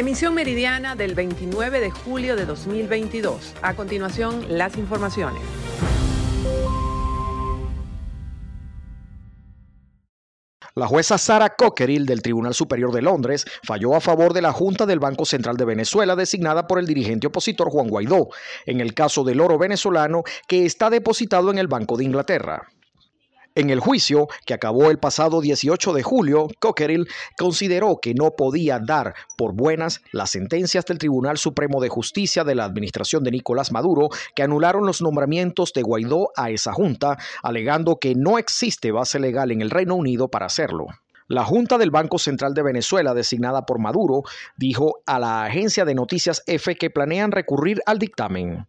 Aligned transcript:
Emisión 0.00 0.32
meridiana 0.32 0.96
del 0.96 1.14
29 1.14 1.78
de 1.78 1.90
julio 1.90 2.34
de 2.34 2.46
2022. 2.46 3.52
A 3.60 3.74
continuación, 3.74 4.46
las 4.48 4.78
informaciones. 4.78 5.42
La 10.74 10.86
jueza 10.86 11.18
Sara 11.18 11.50
Cockerill 11.50 12.06
del 12.06 12.22
Tribunal 12.22 12.54
Superior 12.54 12.92
de 12.92 13.02
Londres 13.02 13.44
falló 13.62 13.94
a 13.94 14.00
favor 14.00 14.32
de 14.32 14.40
la 14.40 14.52
Junta 14.52 14.86
del 14.86 15.00
Banco 15.00 15.26
Central 15.26 15.58
de 15.58 15.66
Venezuela 15.66 16.16
designada 16.16 16.66
por 16.66 16.78
el 16.78 16.86
dirigente 16.86 17.26
opositor 17.26 17.68
Juan 17.68 17.88
Guaidó 17.88 18.30
en 18.64 18.80
el 18.80 18.94
caso 18.94 19.22
del 19.22 19.38
oro 19.38 19.58
venezolano 19.58 20.22
que 20.48 20.64
está 20.64 20.88
depositado 20.88 21.50
en 21.50 21.58
el 21.58 21.68
Banco 21.68 21.98
de 21.98 22.04
Inglaterra. 22.04 22.70
En 23.56 23.68
el 23.70 23.80
juicio, 23.80 24.28
que 24.46 24.54
acabó 24.54 24.90
el 24.90 24.98
pasado 24.98 25.40
18 25.40 25.92
de 25.92 26.04
julio, 26.04 26.46
Cockerill 26.60 27.08
consideró 27.36 27.98
que 28.00 28.14
no 28.14 28.30
podía 28.30 28.78
dar 28.78 29.14
por 29.36 29.54
buenas 29.54 30.02
las 30.12 30.30
sentencias 30.30 30.86
del 30.86 30.98
Tribunal 30.98 31.36
Supremo 31.36 31.80
de 31.80 31.88
Justicia 31.88 32.44
de 32.44 32.54
la 32.54 32.64
administración 32.64 33.24
de 33.24 33.32
Nicolás 33.32 33.72
Maduro 33.72 34.08
que 34.36 34.44
anularon 34.44 34.86
los 34.86 35.02
nombramientos 35.02 35.72
de 35.72 35.82
Guaidó 35.82 36.30
a 36.36 36.50
esa 36.50 36.72
junta, 36.72 37.18
alegando 37.42 37.98
que 37.98 38.14
no 38.14 38.38
existe 38.38 38.92
base 38.92 39.18
legal 39.18 39.50
en 39.50 39.62
el 39.62 39.70
Reino 39.70 39.96
Unido 39.96 40.28
para 40.28 40.46
hacerlo. 40.46 40.86
La 41.26 41.44
Junta 41.44 41.76
del 41.76 41.90
Banco 41.90 42.18
Central 42.18 42.54
de 42.54 42.62
Venezuela, 42.62 43.14
designada 43.14 43.66
por 43.66 43.80
Maduro, 43.80 44.22
dijo 44.56 45.00
a 45.06 45.18
la 45.18 45.44
agencia 45.44 45.84
de 45.84 45.94
noticias 45.94 46.42
EFE 46.46 46.76
que 46.76 46.90
planean 46.90 47.32
recurrir 47.32 47.80
al 47.86 47.98
dictamen. 47.98 48.66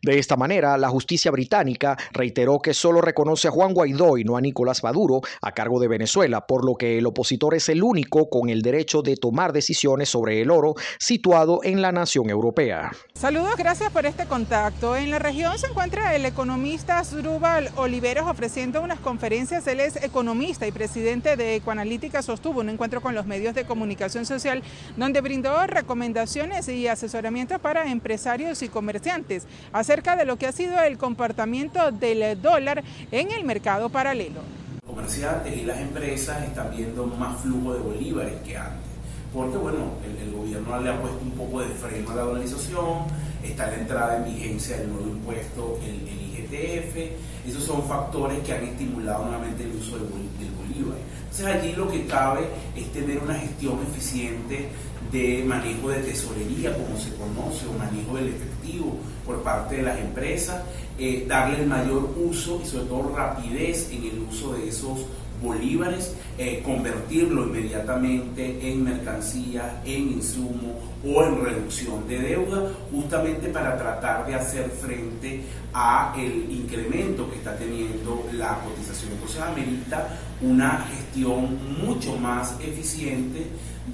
De 0.00 0.18
esta 0.18 0.36
manera, 0.36 0.76
la 0.78 0.88
justicia 0.88 1.30
británica 1.30 1.96
reiteró 2.12 2.60
que 2.60 2.74
solo 2.74 3.00
reconoce 3.00 3.48
a 3.48 3.50
Juan 3.50 3.74
Guaidó 3.74 4.16
y 4.18 4.24
no 4.24 4.36
a 4.36 4.40
Nicolás 4.40 4.82
Maduro 4.82 5.20
a 5.40 5.52
cargo 5.52 5.80
de 5.80 5.88
Venezuela, 5.88 6.46
por 6.46 6.64
lo 6.64 6.76
que 6.76 6.98
el 6.98 7.06
opositor 7.06 7.54
es 7.54 7.68
el 7.68 7.82
único 7.82 8.28
con 8.30 8.48
el 8.48 8.62
derecho 8.62 9.02
de 9.02 9.16
tomar 9.16 9.52
decisiones 9.52 10.08
sobre 10.08 10.40
el 10.40 10.50
oro 10.50 10.74
situado 10.98 11.60
en 11.62 11.82
la 11.82 11.92
nación 11.92 12.30
europea. 12.30 12.92
Saludos, 13.14 13.56
gracias 13.56 13.92
por 13.92 14.06
este 14.06 14.26
contacto. 14.26 14.96
En 14.96 15.10
la 15.10 15.18
región 15.18 15.58
se 15.58 15.66
encuentra 15.66 16.14
el 16.14 16.24
economista 16.24 17.04
Zrubal 17.04 17.70
Oliveros 17.76 18.26
ofreciendo 18.28 18.80
unas 18.80 19.00
conferencias. 19.00 19.66
Él 19.66 19.80
es 19.80 19.96
economista 19.96 20.66
y 20.66 20.72
presidente 20.72 21.36
de 21.36 21.56
Ecoanalítica. 21.56 22.22
Sostuvo 22.22 22.60
un 22.60 22.68
encuentro 22.68 23.00
con 23.00 23.14
los 23.14 23.26
medios 23.26 23.54
de 23.54 23.64
comunicación 23.64 24.26
social 24.26 24.62
donde 24.96 25.20
brindó 25.20 25.66
recomendaciones 25.66 26.68
y 26.68 26.88
asesoramiento 26.88 27.58
para 27.58 27.90
empresarios 27.90 28.62
y 28.62 28.68
comerciantes 28.68 29.46
acerca 29.82 30.14
de 30.14 30.24
lo 30.24 30.36
que 30.36 30.46
ha 30.46 30.52
sido 30.52 30.80
el 30.80 30.96
comportamiento 30.96 31.90
del 31.90 32.40
dólar 32.40 32.84
en 33.10 33.32
el 33.32 33.44
mercado 33.44 33.88
paralelo. 33.88 34.40
Comerciantes 34.86 35.56
y 35.56 35.64
las 35.64 35.78
empresas 35.80 36.42
están 36.44 36.70
viendo 36.74 37.04
más 37.06 37.40
flujo 37.40 37.74
de 37.74 37.80
bolívares 37.80 38.34
que 38.42 38.56
antes, 38.56 38.90
porque 39.34 39.56
bueno, 39.56 39.94
el, 40.04 40.32
gobierno 40.32 40.80
le 40.80 40.90
ha 40.90 41.00
puesto 41.00 41.18
un 41.20 41.32
poco 41.32 41.60
de 41.60 41.68
freno 41.68 42.10
a 42.12 42.14
la 42.14 42.22
dolarización, 42.22 43.06
está 43.42 43.66
la 43.66 43.74
entrada 43.74 44.16
en 44.18 44.24
vigencia 44.32 44.76
del 44.78 44.92
nuevo 44.92 45.08
impuesto, 45.08 45.80
el, 45.82 46.08
el 46.08 46.21
IGTF, 46.52 47.48
esos 47.48 47.64
son 47.64 47.82
factores 47.84 48.38
que 48.40 48.52
han 48.52 48.64
estimulado 48.64 49.24
nuevamente 49.24 49.64
el 49.64 49.74
uso 49.76 49.96
del, 49.96 50.06
del 50.38 50.50
bolívar. 50.56 50.98
Entonces 51.22 51.46
allí 51.46 51.72
lo 51.72 51.90
que 51.90 52.06
cabe 52.06 52.42
es 52.76 52.92
tener 52.92 53.18
una 53.18 53.34
gestión 53.34 53.78
eficiente 53.90 54.68
de 55.10 55.44
manejo 55.44 55.88
de 55.88 56.00
tesorería, 56.00 56.74
como 56.74 56.98
se 56.98 57.14
conoce, 57.14 57.66
o 57.66 57.78
manejo 57.78 58.16
del 58.16 58.28
efectivo 58.28 58.96
por 59.24 59.42
parte 59.42 59.76
de 59.76 59.82
las 59.82 59.98
empresas, 59.98 60.62
eh, 60.98 61.24
darle 61.26 61.62
el 61.62 61.66
mayor 61.66 62.14
uso 62.16 62.60
y 62.62 62.66
sobre 62.66 62.84
todo 62.84 63.14
rapidez 63.16 63.90
en 63.92 64.04
el 64.04 64.18
uso 64.30 64.52
de 64.54 64.68
esos 64.68 65.00
bolívares, 65.42 66.14
eh, 66.38 66.62
convertirlo 66.64 67.46
inmediatamente 67.46 68.58
en 68.70 68.84
mercancía, 68.84 69.82
en 69.84 70.12
insumo 70.12 70.78
o 71.04 71.24
en 71.24 71.44
reducción 71.44 72.06
de 72.08 72.18
deuda, 72.18 72.70
justamente 72.90 73.48
para 73.48 73.76
tratar 73.76 74.26
de 74.26 74.34
hacer 74.34 74.70
frente 74.70 75.42
a 75.74 76.14
el 76.16 76.50
incremento 76.50 77.28
que 77.30 77.36
está 77.36 77.56
teniendo 77.56 78.24
la 78.32 78.58
cotización. 78.60 79.12
Entonces 79.12 79.40
amerita 79.40 80.08
una 80.40 80.86
gestión 80.88 81.58
mucho 81.84 82.16
más 82.16 82.54
eficiente 82.60 83.46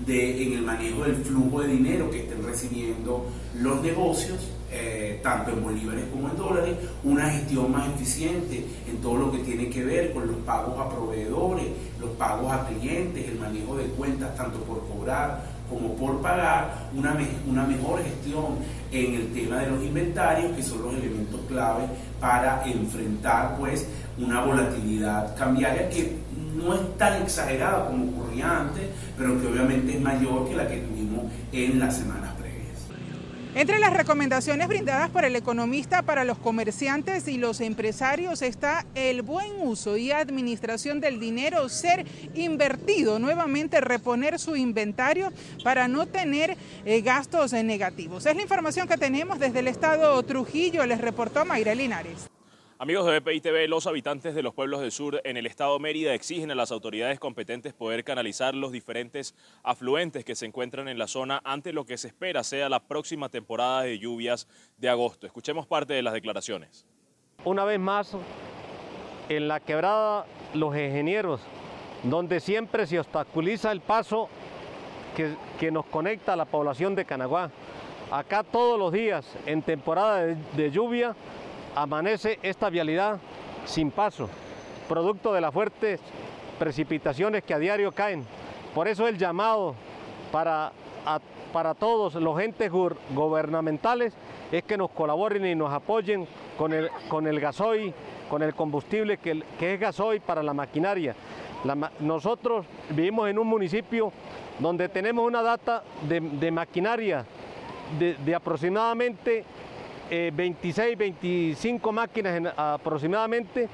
de, 0.06 0.42
en 0.42 0.52
el 0.54 0.62
manejo 0.62 1.04
del 1.04 1.16
flujo 1.16 1.62
de 1.62 1.68
dinero 1.68 2.10
que 2.10 2.20
estén 2.20 2.42
recibiendo 2.44 3.26
los 3.54 3.82
negocios, 3.82 4.38
eh, 4.70 5.20
tanto 5.22 5.52
en 5.52 5.62
bolívares 5.62 6.04
como 6.12 6.28
en 6.28 6.36
dólares, 6.36 6.76
una 7.02 7.30
gestión 7.30 7.72
más 7.72 7.88
eficiente 7.88 8.64
en 8.88 8.98
todo 8.98 9.16
lo 9.16 9.32
que 9.32 9.38
tiene 9.38 9.68
que 9.70 9.84
ver 9.84 10.12
con 10.12 10.26
los 10.26 10.36
pagos 10.38 10.78
a 10.78 10.88
proveedores, 10.88 11.66
los 12.00 12.10
pagos 12.10 12.52
a 12.52 12.66
clientes, 12.66 13.28
el 13.28 13.38
manejo 13.38 13.76
de 13.76 13.84
cuentas 13.84 14.36
tanto 14.36 14.58
por 14.60 14.86
cobrar 14.86 15.58
como 15.68 15.94
por 15.96 16.20
pagar, 16.20 16.88
una, 16.94 17.16
una 17.46 17.64
mejor 17.64 18.02
gestión 18.02 18.56
en 18.90 19.14
el 19.14 19.32
tema 19.32 19.58
de 19.58 19.70
los 19.70 19.82
inventarios, 19.82 20.52
que 20.52 20.62
son 20.62 20.82
los 20.82 20.94
elementos 20.94 21.40
clave 21.46 21.84
para 22.20 22.62
enfrentar 22.64 23.56
pues 23.58 23.86
una 24.18 24.42
volatilidad 24.44 25.36
cambiaria 25.36 25.88
que 25.90 26.16
no 26.56 26.74
es 26.74 26.96
tan 26.96 27.22
exagerada 27.22 27.86
como 27.86 28.04
ocurría 28.10 28.60
antes, 28.60 28.84
pero 29.16 29.40
que 29.40 29.46
obviamente 29.46 29.92
es 29.94 30.00
mayor 30.00 30.48
que 30.48 30.56
la 30.56 30.66
que 30.66 30.78
tuvimos 30.78 31.24
en 31.52 31.78
las 31.78 31.96
semanas. 31.96 32.37
Entre 33.58 33.80
las 33.80 33.92
recomendaciones 33.92 34.68
brindadas 34.68 35.10
por 35.10 35.24
el 35.24 35.34
economista 35.34 36.02
para 36.02 36.22
los 36.22 36.38
comerciantes 36.38 37.26
y 37.26 37.38
los 37.38 37.60
empresarios 37.60 38.40
está 38.40 38.86
el 38.94 39.22
buen 39.22 39.50
uso 39.60 39.96
y 39.96 40.12
administración 40.12 41.00
del 41.00 41.18
dinero, 41.18 41.68
ser 41.68 42.06
invertido, 42.36 43.18
nuevamente 43.18 43.80
reponer 43.80 44.38
su 44.38 44.54
inventario 44.54 45.32
para 45.64 45.88
no 45.88 46.06
tener 46.06 46.56
eh, 46.84 47.00
gastos 47.00 47.52
negativos. 47.52 48.26
Es 48.26 48.36
la 48.36 48.42
información 48.42 48.86
que 48.86 48.96
tenemos 48.96 49.40
desde 49.40 49.58
el 49.58 49.66
estado 49.66 50.22
Trujillo, 50.22 50.86
les 50.86 51.00
reportó 51.00 51.44
Mayra 51.44 51.74
Linares. 51.74 52.28
Amigos 52.80 53.06
de 53.06 53.18
BPI 53.18 53.40
TV, 53.40 53.66
los 53.66 53.88
habitantes 53.88 54.36
de 54.36 54.42
los 54.44 54.54
pueblos 54.54 54.80
del 54.80 54.92
sur 54.92 55.20
en 55.24 55.36
el 55.36 55.46
estado 55.46 55.80
Mérida 55.80 56.14
exigen 56.14 56.52
a 56.52 56.54
las 56.54 56.70
autoridades 56.70 57.18
competentes 57.18 57.74
poder 57.74 58.04
canalizar 58.04 58.54
los 58.54 58.70
diferentes 58.70 59.34
afluentes 59.64 60.24
que 60.24 60.36
se 60.36 60.46
encuentran 60.46 60.86
en 60.86 60.96
la 60.96 61.08
zona 61.08 61.40
ante 61.42 61.72
lo 61.72 61.84
que 61.84 61.98
se 61.98 62.06
espera 62.06 62.44
sea 62.44 62.68
la 62.68 62.78
próxima 62.78 63.30
temporada 63.30 63.82
de 63.82 63.98
lluvias 63.98 64.46
de 64.76 64.88
agosto. 64.88 65.26
Escuchemos 65.26 65.66
parte 65.66 65.92
de 65.92 66.02
las 66.02 66.12
declaraciones. 66.12 66.86
Una 67.44 67.64
vez 67.64 67.80
más, 67.80 68.16
en 69.28 69.48
la 69.48 69.58
quebrada 69.58 70.26
Los 70.54 70.76
Ingenieros, 70.76 71.40
donde 72.04 72.38
siempre 72.38 72.86
se 72.86 73.00
obstaculiza 73.00 73.72
el 73.72 73.80
paso 73.80 74.28
que, 75.16 75.34
que 75.58 75.72
nos 75.72 75.84
conecta 75.86 76.34
a 76.34 76.36
la 76.36 76.44
población 76.44 76.94
de 76.94 77.04
Canaguá. 77.04 77.50
Acá 78.12 78.44
todos 78.44 78.78
los 78.78 78.92
días, 78.92 79.26
en 79.46 79.62
temporada 79.62 80.24
de, 80.24 80.36
de 80.56 80.70
lluvia, 80.70 81.16
amanece 81.82 82.38
esta 82.42 82.70
vialidad 82.70 83.18
sin 83.64 83.90
paso, 83.90 84.28
producto 84.88 85.32
de 85.32 85.40
las 85.40 85.52
fuertes 85.52 86.00
precipitaciones 86.58 87.44
que 87.44 87.54
a 87.54 87.58
diario 87.58 87.92
caen. 87.92 88.24
Por 88.74 88.88
eso 88.88 89.06
el 89.06 89.16
llamado 89.16 89.74
para, 90.32 90.72
para 91.52 91.74
todos 91.74 92.14
los 92.16 92.40
entes 92.40 92.70
gubernamentales 92.70 94.12
es 94.50 94.64
que 94.64 94.76
nos 94.76 94.90
colaboren 94.90 95.46
y 95.46 95.54
nos 95.54 95.72
apoyen 95.72 96.26
con 96.56 96.72
el, 96.72 96.90
con 97.08 97.26
el 97.26 97.38
gasoil, 97.38 97.94
con 98.28 98.42
el 98.42 98.54
combustible 98.54 99.18
que, 99.18 99.44
es 99.60 99.80
gasoil 99.80 100.20
para 100.20 100.42
la 100.42 100.54
maquinaria. 100.54 101.14
nosotros 102.00 102.66
vivimos 102.90 103.28
en 103.28 103.38
un 103.38 103.46
municipio 103.46 104.12
donde 104.58 104.88
tenemos 104.88 105.24
una 105.24 105.42
data 105.42 105.84
de, 106.08 106.50
maquinaria 106.50 107.24
de 107.98 108.34
aproximadamente 108.34 109.44
26, 110.10 110.78
eh, 110.78 110.96
25 110.96 111.92
máquinas 111.92 112.52
aproximadamente, 112.56 113.68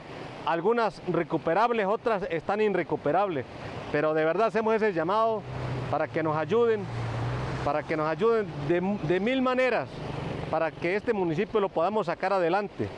algunas 0.46 1.00
recuperables, 1.08 1.86
otras 1.86 2.24
están 2.30 2.60
irrecuperables. 2.60 3.44
Pero 3.92 4.14
de 4.14 4.24
verdad 4.24 4.48
hacemos 4.48 4.74
ese 4.74 4.92
llamado 4.92 5.42
para 5.90 6.08
que 6.08 6.22
nos 6.22 6.36
ayuden, 6.36 6.84
para 7.64 7.82
que 7.82 7.96
nos 7.96 8.08
ayuden 8.08 8.46
de, 8.68 9.20
mil 9.20 9.42
maneras, 9.42 9.88
para 10.50 10.70
que 10.70 10.96
este 10.96 11.12
municipio 11.12 11.60
lo 11.60 11.68
podamos 11.68 12.06
sacar 12.06 12.32
adelante. 12.32 12.88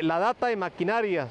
La 0.00 0.18
data 0.18 0.48
de 0.48 0.56
maquinarias 0.56 1.30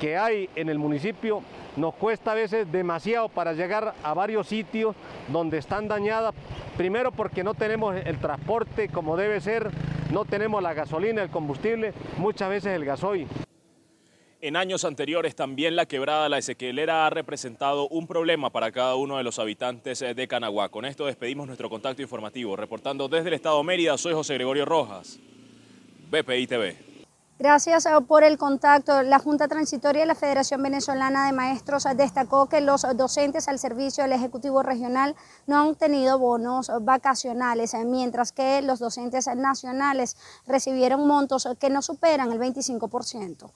que 0.00 0.16
hay 0.16 0.48
en 0.56 0.68
el 0.68 0.78
municipio 0.78 1.42
nos 1.76 1.94
cuesta 1.94 2.32
a 2.32 2.34
veces 2.34 2.70
demasiado 2.70 3.28
para 3.28 3.52
llegar 3.52 3.94
a 4.02 4.14
varios 4.14 4.46
sitios 4.48 4.94
donde 5.28 5.58
están 5.58 5.88
dañadas, 5.88 6.34
primero 6.76 7.12
porque 7.12 7.42
no 7.42 7.54
tenemos 7.54 7.96
el 7.96 8.18
transporte 8.18 8.88
como 8.88 9.16
debe 9.16 9.40
ser, 9.40 9.70
no 10.10 10.24
tenemos 10.24 10.62
la 10.62 10.74
gasolina, 10.74 11.22
el 11.22 11.30
combustible, 11.30 11.92
muchas 12.18 12.48
veces 12.48 12.72
el 12.76 12.84
gasoil. 12.84 13.26
En 14.40 14.56
años 14.56 14.84
anteriores 14.84 15.34
también 15.34 15.74
la 15.74 15.86
quebrada 15.86 16.28
La 16.28 16.36
Ezequielera 16.36 17.06
ha 17.06 17.10
representado 17.10 17.88
un 17.88 18.06
problema 18.06 18.50
para 18.50 18.70
cada 18.72 18.94
uno 18.94 19.16
de 19.16 19.24
los 19.24 19.38
habitantes 19.38 20.00
de 20.00 20.28
Canaguá. 20.28 20.68
Con 20.68 20.84
esto 20.84 21.06
despedimos 21.06 21.46
nuestro 21.46 21.70
contacto 21.70 22.02
informativo. 22.02 22.54
Reportando 22.54 23.08
desde 23.08 23.28
el 23.28 23.34
Estado 23.34 23.56
de 23.56 23.64
Mérida, 23.64 23.96
soy 23.96 24.12
José 24.12 24.34
Gregorio 24.34 24.66
Rojas, 24.66 25.18
BPI 26.10 26.46
TV. 26.46 26.83
Gracias 27.36 27.86
eh, 27.86 27.90
por 28.06 28.22
el 28.22 28.38
contacto. 28.38 29.02
La 29.02 29.18
Junta 29.18 29.48
Transitoria 29.48 30.02
de 30.02 30.06
la 30.06 30.14
Federación 30.14 30.62
Venezolana 30.62 31.26
de 31.26 31.32
Maestros 31.32 31.84
destacó 31.96 32.46
que 32.46 32.60
los 32.60 32.86
docentes 32.96 33.48
al 33.48 33.58
servicio 33.58 34.04
del 34.04 34.12
Ejecutivo 34.12 34.62
Regional 34.62 35.16
no 35.46 35.60
han 35.60 35.74
tenido 35.74 36.18
bonos 36.18 36.70
vacacionales, 36.82 37.74
eh, 37.74 37.84
mientras 37.84 38.30
que 38.30 38.62
los 38.62 38.78
docentes 38.78 39.26
nacionales 39.36 40.16
recibieron 40.46 41.08
montos 41.08 41.48
que 41.58 41.70
no 41.70 41.82
superan 41.82 42.30
el 42.30 42.38
25%. 42.38 43.50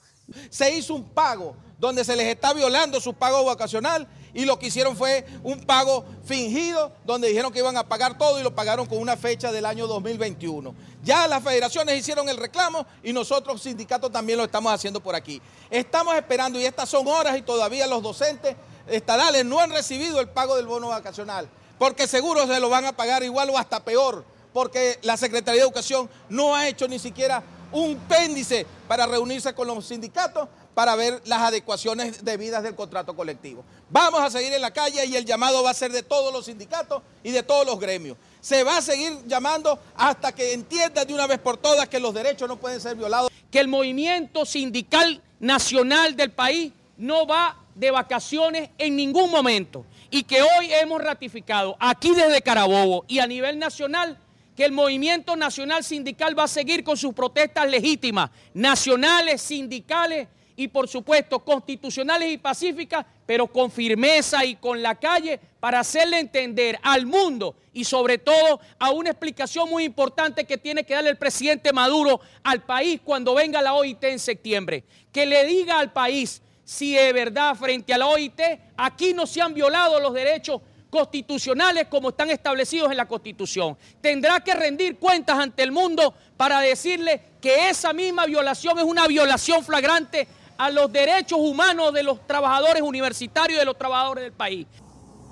Se 0.49 0.75
hizo 0.75 0.95
un 0.95 1.05
pago 1.05 1.55
donde 1.79 2.03
se 2.03 2.15
les 2.15 2.27
está 2.27 2.53
violando 2.53 2.99
su 2.99 3.13
pago 3.13 3.43
vacacional 3.45 4.07
y 4.33 4.45
lo 4.45 4.59
que 4.59 4.67
hicieron 4.67 4.95
fue 4.95 5.25
un 5.43 5.61
pago 5.61 6.05
fingido 6.23 6.91
donde 7.05 7.29
dijeron 7.29 7.51
que 7.51 7.59
iban 7.59 7.77
a 7.77 7.87
pagar 7.87 8.17
todo 8.17 8.39
y 8.39 8.43
lo 8.43 8.53
pagaron 8.53 8.85
con 8.85 8.99
una 8.99 9.17
fecha 9.17 9.51
del 9.51 9.65
año 9.65 9.87
2021. 9.87 10.75
Ya 11.03 11.27
las 11.27 11.43
federaciones 11.43 11.97
hicieron 11.97 12.27
el 12.29 12.37
reclamo 12.37 12.85
y 13.01 13.13
nosotros 13.13 13.61
sindicatos 13.61 14.11
también 14.11 14.37
lo 14.37 14.43
estamos 14.43 14.71
haciendo 14.71 14.99
por 14.99 15.15
aquí. 15.15 15.41
Estamos 15.69 16.15
esperando 16.15 16.59
y 16.59 16.65
estas 16.65 16.89
son 16.89 17.07
horas 17.07 17.37
y 17.37 17.41
todavía 17.41 17.87
los 17.87 18.03
docentes 18.03 18.55
estatales 18.87 19.45
no 19.45 19.59
han 19.59 19.71
recibido 19.71 20.19
el 20.19 20.29
pago 20.29 20.55
del 20.57 20.67
bono 20.67 20.89
vacacional, 20.89 21.49
porque 21.77 22.07
seguro 22.07 22.45
se 22.45 22.59
lo 22.59 22.69
van 22.69 22.85
a 22.85 22.91
pagar 22.91 23.23
igual 23.23 23.49
o 23.49 23.57
hasta 23.57 23.83
peor, 23.83 24.25
porque 24.53 24.99
la 25.03 25.15
Secretaría 25.15 25.61
de 25.61 25.67
Educación 25.67 26.09
no 26.27 26.55
ha 26.55 26.67
hecho 26.67 26.87
ni 26.87 26.99
siquiera 26.99 27.43
un 27.71 27.97
péndice 28.07 28.65
para 28.87 29.05
reunirse 29.05 29.53
con 29.53 29.67
los 29.67 29.85
sindicatos 29.85 30.49
para 30.79 30.95
ver 30.95 31.21
las 31.25 31.41
adecuaciones 31.41 32.23
debidas 32.23 32.63
del 32.63 32.73
contrato 32.73 33.13
colectivo. 33.13 33.65
Vamos 33.89 34.21
a 34.21 34.29
seguir 34.29 34.53
en 34.53 34.61
la 34.61 34.71
calle 34.71 35.05
y 35.05 35.17
el 35.17 35.25
llamado 35.25 35.61
va 35.61 35.71
a 35.71 35.73
ser 35.73 35.91
de 35.91 36.03
todos 36.03 36.31
los 36.31 36.45
sindicatos 36.45 37.01
y 37.21 37.31
de 37.31 37.43
todos 37.43 37.65
los 37.65 37.77
gremios. 37.81 38.15
Se 38.39 38.63
va 38.63 38.77
a 38.77 38.81
seguir 38.81 39.11
llamando 39.27 39.77
hasta 39.93 40.31
que 40.31 40.53
entiendan 40.53 41.05
de 41.05 41.13
una 41.13 41.27
vez 41.27 41.37
por 41.39 41.57
todas 41.57 41.89
que 41.89 41.99
los 41.99 42.13
derechos 42.13 42.47
no 42.47 42.55
pueden 42.55 42.79
ser 42.79 42.95
violados. 42.95 43.29
Que 43.51 43.59
el 43.59 43.67
movimiento 43.67 44.45
sindical 44.45 45.21
nacional 45.41 46.15
del 46.15 46.31
país 46.31 46.71
no 46.95 47.27
va 47.27 47.57
de 47.75 47.91
vacaciones 47.91 48.69
en 48.77 48.95
ningún 48.95 49.29
momento 49.29 49.85
y 50.09 50.23
que 50.23 50.41
hoy 50.41 50.71
hemos 50.71 51.01
ratificado 51.01 51.75
aquí 51.77 52.11
desde 52.15 52.41
Carabobo 52.41 53.03
y 53.09 53.19
a 53.19 53.27
nivel 53.27 53.59
nacional 53.59 54.17
que 54.55 54.63
el 54.63 54.71
movimiento 54.71 55.35
nacional 55.35 55.83
sindical 55.83 56.39
va 56.39 56.43
a 56.43 56.47
seguir 56.47 56.85
con 56.85 56.95
sus 56.95 57.13
protestas 57.13 57.69
legítimas, 57.69 58.29
nacionales, 58.53 59.41
sindicales 59.41 60.29
y 60.59 60.67
por 60.67 60.89
supuesto 60.89 61.39
constitucionales 61.39 62.33
y 62.33 62.37
pacíficas, 62.37 63.05
pero 63.25 63.47
con 63.47 63.71
firmeza 63.71 64.43
y 64.43 64.57
con 64.57 64.81
la 64.81 64.93
calle 64.95 65.39
para 65.57 65.79
hacerle 65.79 66.19
entender 66.19 66.77
al 66.83 67.05
mundo 67.05 67.55
y 67.71 67.85
sobre 67.85 68.17
todo 68.17 68.59
a 68.77 68.91
una 68.91 69.11
explicación 69.11 69.69
muy 69.69 69.85
importante 69.85 70.43
que 70.43 70.57
tiene 70.57 70.83
que 70.83 70.95
darle 70.95 71.11
el 71.11 71.17
presidente 71.17 71.71
Maduro 71.71 72.19
al 72.43 72.61
país 72.63 72.99
cuando 73.01 73.35
venga 73.35 73.61
la 73.61 73.73
OIT 73.73 74.03
en 74.03 74.19
septiembre. 74.19 74.83
Que 75.13 75.25
le 75.25 75.45
diga 75.45 75.79
al 75.79 75.93
país 75.93 76.41
si 76.65 76.93
de 76.93 77.13
verdad 77.13 77.55
frente 77.55 77.93
a 77.93 77.97
la 77.97 78.07
OIT 78.07 78.41
aquí 78.75 79.13
no 79.13 79.25
se 79.25 79.41
han 79.41 79.53
violado 79.53 79.97
los 80.01 80.13
derechos 80.13 80.59
constitucionales 80.89 81.87
como 81.87 82.09
están 82.09 82.31
establecidos 82.31 82.91
en 82.91 82.97
la 82.97 83.07
Constitución. 83.07 83.77
Tendrá 84.01 84.41
que 84.41 84.53
rendir 84.53 84.97
cuentas 84.97 85.39
ante 85.39 85.63
el 85.63 85.71
mundo 85.71 86.13
para 86.35 86.59
decirle 86.59 87.21
que 87.39 87.69
esa 87.69 87.93
misma 87.93 88.25
violación 88.25 88.77
es 88.77 88.83
una 88.83 89.07
violación 89.07 89.63
flagrante 89.63 90.27
a 90.59 90.69
los 90.69 90.91
derechos 90.91 91.39
humanos 91.39 91.93
de 91.93 92.03
los 92.03 92.19
trabajadores 92.27 92.81
universitarios 92.81 93.55
y 93.55 93.59
de 93.59 93.65
los 93.65 93.77
trabajadores 93.77 94.25
del 94.25 94.33
país. 94.33 94.67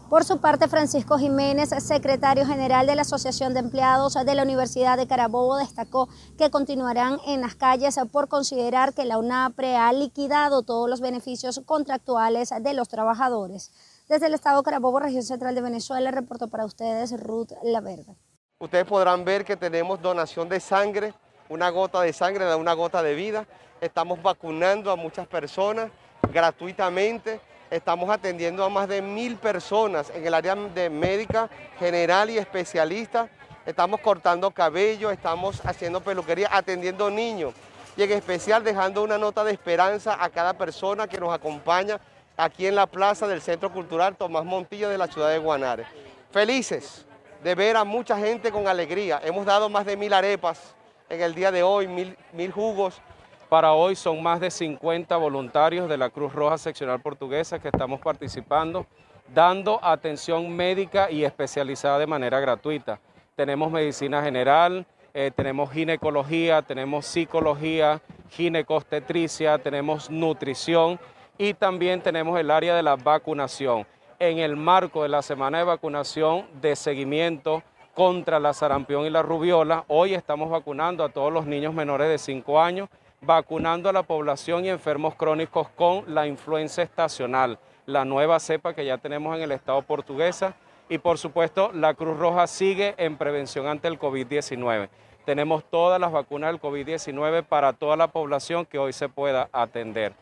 Por 0.09 0.23
su 0.23 0.39
parte, 0.39 0.69
Francisco 0.69 1.17
Jiménez, 1.17 1.71
secretario 1.83 2.45
general 2.45 2.87
de 2.87 2.95
la 2.95 3.01
Asociación 3.01 3.53
de 3.53 3.59
Empleados 3.59 4.13
de 4.13 4.35
la 4.35 4.43
Universidad 4.43 4.95
de 4.95 5.05
Carabobo, 5.05 5.57
destacó 5.57 6.07
que 6.37 6.49
continuarán 6.49 7.19
en 7.27 7.41
las 7.41 7.55
calles 7.55 7.99
por 8.09 8.29
considerar 8.29 8.93
que 8.93 9.03
la 9.03 9.17
UNAPRE 9.17 9.75
ha 9.75 9.91
liquidado 9.91 10.63
todos 10.63 10.89
los 10.89 11.01
beneficios 11.01 11.59
contractuales 11.65 12.53
de 12.61 12.73
los 12.73 12.87
trabajadores. 12.87 13.73
Desde 14.07 14.27
el 14.27 14.33
Estado 14.33 14.63
Carabobo, 14.63 15.01
región 15.01 15.23
central 15.23 15.55
de 15.55 15.61
Venezuela, 15.61 16.09
reportó 16.09 16.47
para 16.47 16.63
ustedes 16.63 17.11
Ruth 17.21 17.51
Laverde. 17.63 18.15
Ustedes 18.59 18.85
podrán 18.85 19.25
ver 19.25 19.43
que 19.43 19.57
tenemos 19.57 20.01
donación 20.01 20.47
de 20.47 20.61
sangre, 20.61 21.13
una 21.49 21.69
gota 21.69 22.01
de 22.01 22.13
sangre 22.13 22.45
da 22.45 22.57
una 22.57 22.73
gota 22.73 23.01
de 23.01 23.15
vida. 23.15 23.45
Estamos 23.81 24.21
vacunando 24.21 24.91
a 24.91 24.95
muchas 24.95 25.27
personas 25.27 25.89
gratuitamente. 26.31 27.39
Estamos 27.69 28.09
atendiendo 28.09 28.63
a 28.63 28.69
más 28.69 28.87
de 28.87 29.01
mil 29.01 29.35
personas 29.37 30.09
en 30.13 30.25
el 30.25 30.33
área 30.33 30.55
de 30.55 30.89
médica 30.89 31.49
general 31.79 32.29
y 32.29 32.37
especialista. 32.37 33.29
Estamos 33.65 33.99
cortando 33.99 34.51
cabello, 34.51 35.11
estamos 35.11 35.61
haciendo 35.65 36.01
peluquería, 36.01 36.49
atendiendo 36.51 37.09
niños 37.09 37.53
y 37.97 38.03
en 38.03 38.11
especial 38.11 38.63
dejando 38.63 39.03
una 39.03 39.17
nota 39.17 39.43
de 39.43 39.51
esperanza 39.51 40.23
a 40.23 40.29
cada 40.29 40.53
persona 40.53 41.07
que 41.07 41.19
nos 41.19 41.33
acompaña 41.33 41.99
aquí 42.37 42.67
en 42.67 42.75
la 42.75 42.85
plaza 42.85 43.27
del 43.27 43.41
Centro 43.41 43.73
Cultural 43.73 44.15
Tomás 44.15 44.45
Montilla 44.45 44.87
de 44.87 44.97
la 44.97 45.07
ciudad 45.07 45.31
de 45.31 45.39
Guanare. 45.39 45.85
Felices 46.31 47.05
de 47.43 47.55
ver 47.55 47.75
a 47.75 47.83
mucha 47.83 48.17
gente 48.17 48.51
con 48.51 48.67
alegría. 48.67 49.19
Hemos 49.23 49.45
dado 49.45 49.67
más 49.67 49.85
de 49.85 49.97
mil 49.97 50.13
arepas 50.13 50.75
en 51.09 51.21
el 51.21 51.33
día 51.33 51.51
de 51.51 51.63
hoy, 51.63 51.87
mil, 51.87 52.17
mil 52.33 52.51
jugos. 52.51 53.01
Para 53.49 53.73
hoy 53.73 53.95
son 53.95 54.21
más 54.21 54.41
de 54.41 54.51
50 54.51 55.15
voluntarios 55.15 55.87
de 55.87 55.97
la 55.97 56.09
Cruz 56.09 56.33
Roja 56.33 56.57
Seccional 56.57 56.99
Portuguesa 56.99 57.59
que 57.59 57.69
estamos 57.69 58.01
participando, 58.01 58.85
dando 59.33 59.79
atención 59.81 60.53
médica 60.53 61.09
y 61.09 61.23
especializada 61.23 61.99
de 61.99 62.07
manera 62.07 62.41
gratuita. 62.41 62.99
Tenemos 63.35 63.71
medicina 63.71 64.21
general, 64.21 64.85
eh, 65.13 65.31
tenemos 65.33 65.71
ginecología, 65.71 66.61
tenemos 66.61 67.05
psicología, 67.05 68.01
ginecostetricia, 68.31 69.57
tenemos 69.59 70.09
nutrición 70.09 70.99
y 71.37 71.53
también 71.53 72.01
tenemos 72.01 72.37
el 72.37 72.51
área 72.51 72.75
de 72.75 72.83
la 72.83 72.97
vacunación. 72.97 73.87
En 74.19 74.39
el 74.39 74.57
marco 74.57 75.03
de 75.03 75.09
la 75.09 75.21
semana 75.21 75.59
de 75.59 75.63
vacunación 75.63 76.47
de 76.59 76.75
seguimiento 76.75 77.63
contra 77.97 78.39
la 78.39 78.53
sarampión 78.53 79.07
y 79.07 79.09
la 79.09 79.23
rubiola, 79.23 79.83
hoy 79.87 80.13
estamos 80.13 80.51
vacunando 80.51 81.03
a 81.03 81.09
todos 81.09 81.33
los 81.33 81.47
niños 81.47 81.73
menores 81.73 82.07
de 82.07 82.19
5 82.19 82.61
años, 82.61 82.89
vacunando 83.21 83.89
a 83.89 83.91
la 83.91 84.03
población 84.03 84.65
y 84.65 84.69
enfermos 84.69 85.15
crónicos 85.15 85.67
con 85.69 86.03
la 86.13 86.27
influenza 86.27 86.83
estacional, 86.83 87.57
la 87.87 88.05
nueva 88.05 88.39
cepa 88.39 88.75
que 88.75 88.85
ya 88.85 88.99
tenemos 88.99 89.35
en 89.35 89.41
el 89.41 89.51
estado 89.51 89.81
portuguesa 89.81 90.53
y 90.89 90.99
por 90.99 91.17
supuesto 91.17 91.71
la 91.73 91.95
Cruz 91.95 92.19
Roja 92.19 92.45
sigue 92.45 92.93
en 92.99 93.17
prevención 93.17 93.65
ante 93.65 93.87
el 93.87 93.97
COVID-19. 93.97 94.89
Tenemos 95.25 95.63
todas 95.63 95.99
las 95.99 96.11
vacunas 96.11 96.51
del 96.51 96.61
COVID-19 96.61 97.45
para 97.45 97.73
toda 97.73 97.97
la 97.97 98.09
población 98.09 98.67
que 98.67 98.77
hoy 98.77 98.93
se 98.93 99.09
pueda 99.09 99.49
atender. 99.51 100.13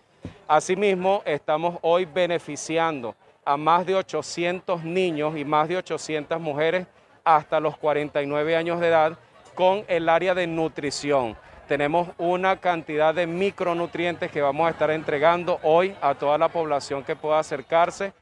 Asimismo, 0.48 1.24
estamos 1.26 1.78
hoy 1.82 2.06
beneficiando 2.06 3.16
a 3.44 3.58
más 3.58 3.86
de 3.86 3.96
800 3.96 4.82
niños 4.86 5.36
y 5.36 5.44
más 5.44 5.68
de 5.68 5.76
800 5.76 6.40
mujeres 6.40 6.88
hasta 7.26 7.60
los 7.60 7.76
49 7.78 8.56
años 8.56 8.80
de 8.80 8.88
edad 8.88 9.18
con 9.56 9.84
el 9.88 10.08
área 10.08 10.36
de 10.36 10.48
nutrición. 10.48 11.36
Tenemos 11.68 12.10
una 12.20 12.58
cantidad 12.58 13.14
de 13.16 13.26
micronutrientes 13.26 14.32
que 14.32 14.42
vamos 14.42 14.68
a 14.68 14.70
estar 14.70 14.92
entregando 14.92 15.60
hoy 15.64 15.96
a 16.02 16.14
toda 16.14 16.38
la 16.38 16.50
población 16.50 17.04
que 17.04 17.16
pueda 17.16 17.40
acercarse. 17.40 18.14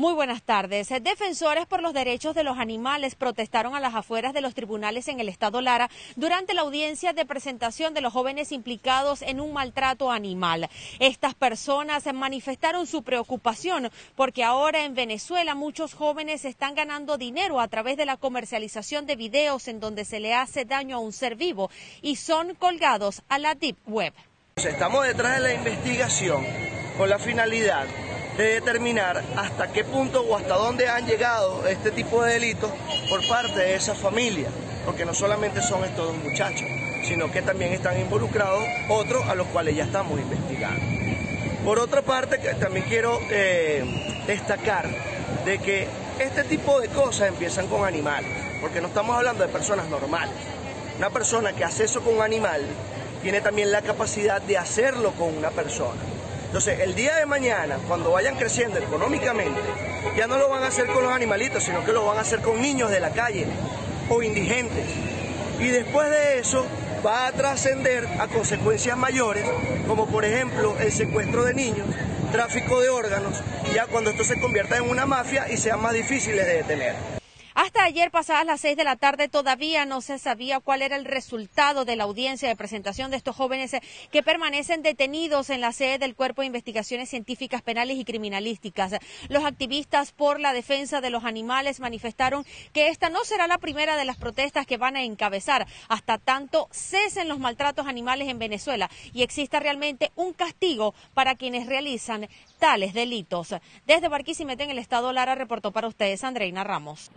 Muy 0.00 0.14
buenas 0.14 0.40
tardes. 0.42 0.88
Defensores 1.02 1.66
por 1.66 1.82
los 1.82 1.92
derechos 1.92 2.34
de 2.34 2.42
los 2.42 2.58
animales 2.58 3.14
protestaron 3.16 3.74
a 3.74 3.80
las 3.80 3.94
afueras 3.94 4.32
de 4.32 4.40
los 4.40 4.54
tribunales 4.54 5.08
en 5.08 5.20
el 5.20 5.28
estado 5.28 5.60
Lara 5.60 5.90
durante 6.16 6.54
la 6.54 6.62
audiencia 6.62 7.12
de 7.12 7.26
presentación 7.26 7.92
de 7.92 8.00
los 8.00 8.14
jóvenes 8.14 8.50
implicados 8.50 9.20
en 9.20 9.42
un 9.42 9.52
maltrato 9.52 10.10
animal. 10.10 10.70
Estas 11.00 11.34
personas 11.34 12.10
manifestaron 12.14 12.86
su 12.86 13.02
preocupación 13.02 13.90
porque 14.16 14.42
ahora 14.42 14.86
en 14.86 14.94
Venezuela 14.94 15.54
muchos 15.54 15.92
jóvenes 15.92 16.46
están 16.46 16.74
ganando 16.74 17.18
dinero 17.18 17.60
a 17.60 17.68
través 17.68 17.98
de 17.98 18.06
la 18.06 18.16
comercialización 18.16 19.04
de 19.04 19.16
videos 19.16 19.68
en 19.68 19.80
donde 19.80 20.06
se 20.06 20.18
le 20.18 20.32
hace 20.32 20.64
daño 20.64 20.96
a 20.96 21.00
un 21.00 21.12
ser 21.12 21.36
vivo 21.36 21.70
y 22.00 22.16
son 22.16 22.54
colgados 22.54 23.20
a 23.28 23.38
la 23.38 23.54
Deep 23.54 23.76
Web. 23.86 24.14
Estamos 24.56 25.06
detrás 25.06 25.34
de 25.34 25.40
la 25.40 25.52
investigación 25.52 26.46
con 26.96 27.10
la 27.10 27.18
finalidad 27.18 27.86
de 28.40 28.54
determinar 28.54 29.22
hasta 29.36 29.70
qué 29.70 29.84
punto 29.84 30.22
o 30.22 30.34
hasta 30.34 30.54
dónde 30.54 30.88
han 30.88 31.06
llegado 31.06 31.66
este 31.68 31.90
tipo 31.90 32.24
de 32.24 32.32
delitos 32.32 32.70
por 33.10 33.26
parte 33.28 33.58
de 33.58 33.74
esa 33.74 33.94
familia, 33.94 34.48
porque 34.86 35.04
no 35.04 35.12
solamente 35.12 35.60
son 35.60 35.84
estos 35.84 36.06
dos 36.06 36.24
muchachos, 36.24 36.66
sino 37.04 37.30
que 37.30 37.42
también 37.42 37.74
están 37.74 38.00
involucrados 38.00 38.64
otros 38.88 39.26
a 39.26 39.34
los 39.34 39.46
cuales 39.48 39.76
ya 39.76 39.84
estamos 39.84 40.18
investigando. 40.18 40.80
Por 41.66 41.78
otra 41.78 42.00
parte, 42.00 42.38
también 42.54 42.86
quiero 42.88 43.20
eh, 43.30 44.22
destacar 44.26 44.88
de 45.44 45.58
que 45.58 45.86
este 46.18 46.44
tipo 46.44 46.80
de 46.80 46.88
cosas 46.88 47.28
empiezan 47.28 47.66
con 47.66 47.84
animales, 47.84 48.30
porque 48.62 48.80
no 48.80 48.88
estamos 48.88 49.16
hablando 49.16 49.44
de 49.44 49.52
personas 49.52 49.86
normales. 49.88 50.34
Una 50.96 51.10
persona 51.10 51.52
que 51.52 51.64
hace 51.64 51.84
eso 51.84 52.00
con 52.00 52.16
un 52.16 52.22
animal 52.22 52.62
tiene 53.20 53.42
también 53.42 53.70
la 53.70 53.82
capacidad 53.82 54.40
de 54.40 54.56
hacerlo 54.56 55.12
con 55.12 55.36
una 55.36 55.50
persona. 55.50 56.09
Entonces, 56.50 56.80
el 56.80 56.96
día 56.96 57.14
de 57.14 57.26
mañana, 57.26 57.78
cuando 57.86 58.10
vayan 58.10 58.34
creciendo 58.34 58.80
económicamente, 58.80 59.60
ya 60.16 60.26
no 60.26 60.36
lo 60.36 60.48
van 60.48 60.64
a 60.64 60.66
hacer 60.66 60.88
con 60.88 61.04
los 61.04 61.12
animalitos, 61.12 61.62
sino 61.62 61.84
que 61.84 61.92
lo 61.92 62.04
van 62.04 62.18
a 62.18 62.22
hacer 62.22 62.40
con 62.40 62.60
niños 62.60 62.90
de 62.90 62.98
la 62.98 63.10
calle 63.10 63.46
o 64.08 64.20
indigentes. 64.20 64.84
Y 65.60 65.68
después 65.68 66.10
de 66.10 66.40
eso, 66.40 66.66
va 67.06 67.28
a 67.28 67.32
trascender 67.32 68.04
a 68.18 68.26
consecuencias 68.26 68.96
mayores, 68.96 69.44
como 69.86 70.08
por 70.08 70.24
ejemplo 70.24 70.74
el 70.80 70.90
secuestro 70.90 71.44
de 71.44 71.54
niños, 71.54 71.86
tráfico 72.32 72.80
de 72.80 72.88
órganos, 72.88 73.40
ya 73.72 73.86
cuando 73.86 74.10
esto 74.10 74.24
se 74.24 74.40
convierta 74.40 74.76
en 74.76 74.90
una 74.90 75.06
mafia 75.06 75.48
y 75.48 75.56
sea 75.56 75.76
más 75.76 75.92
difícil 75.92 76.34
de 76.34 76.44
detener. 76.44 77.19
Hasta 77.62 77.84
ayer 77.84 78.10
pasadas 78.10 78.46
las 78.46 78.62
seis 78.62 78.74
de 78.74 78.84
la 78.84 78.96
tarde 78.96 79.28
todavía 79.28 79.84
no 79.84 80.00
se 80.00 80.18
sabía 80.18 80.60
cuál 80.60 80.80
era 80.80 80.96
el 80.96 81.04
resultado 81.04 81.84
de 81.84 81.94
la 81.94 82.04
audiencia 82.04 82.48
de 82.48 82.56
presentación 82.56 83.10
de 83.10 83.18
estos 83.18 83.36
jóvenes 83.36 83.74
eh, 83.74 83.82
que 84.10 84.22
permanecen 84.22 84.80
detenidos 84.82 85.50
en 85.50 85.60
la 85.60 85.72
sede 85.72 85.98
del 85.98 86.14
Cuerpo 86.14 86.40
de 86.40 86.46
Investigaciones 86.46 87.10
Científicas 87.10 87.60
Penales 87.60 87.98
y 87.98 88.06
Criminalísticas. 88.06 88.94
Los 89.28 89.44
activistas 89.44 90.12
por 90.12 90.40
la 90.40 90.54
defensa 90.54 91.02
de 91.02 91.10
los 91.10 91.26
animales 91.26 91.80
manifestaron 91.80 92.46
que 92.72 92.88
esta 92.88 93.10
no 93.10 93.24
será 93.24 93.46
la 93.46 93.58
primera 93.58 93.94
de 93.98 94.06
las 94.06 94.16
protestas 94.16 94.66
que 94.66 94.78
van 94.78 94.96
a 94.96 95.02
encabezar 95.02 95.66
hasta 95.88 96.16
tanto 96.16 96.66
cesen 96.72 97.28
los 97.28 97.40
maltratos 97.40 97.86
animales 97.86 98.30
en 98.30 98.38
Venezuela 98.38 98.88
y 99.12 99.22
exista 99.22 99.60
realmente 99.60 100.12
un 100.16 100.32
castigo 100.32 100.94
para 101.12 101.34
quienes 101.34 101.66
realizan 101.66 102.26
tales 102.58 102.94
delitos. 102.94 103.54
Desde 103.86 104.08
Barquisimeto 104.08 104.62
en 104.62 104.70
el 104.70 104.78
estado 104.78 105.12
Lara 105.12 105.34
reportó 105.34 105.72
para 105.72 105.88
ustedes 105.88 106.24
Andreina 106.24 106.64
Ramos 106.64 107.10